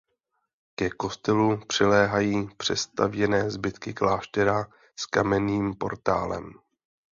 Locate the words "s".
4.95-5.05